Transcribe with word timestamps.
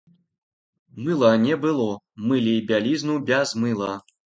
Мыла 1.07 1.29
не 1.43 1.59
было, 1.67 1.87
мылі 2.33 2.57
бялізну 2.73 3.21
без 3.31 3.57
мыла. 3.65 3.93